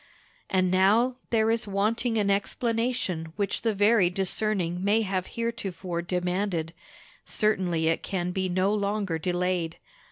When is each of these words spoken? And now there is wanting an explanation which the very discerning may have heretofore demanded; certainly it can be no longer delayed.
And 0.49 0.71
now 0.71 1.17
there 1.29 1.51
is 1.51 1.67
wanting 1.67 2.17
an 2.17 2.31
explanation 2.31 3.33
which 3.35 3.61
the 3.61 3.75
very 3.75 4.09
discerning 4.09 4.83
may 4.83 5.03
have 5.03 5.27
heretofore 5.37 6.01
demanded; 6.01 6.73
certainly 7.23 7.87
it 7.87 8.01
can 8.01 8.31
be 8.31 8.49
no 8.49 8.73
longer 8.73 9.19
delayed. 9.19 9.77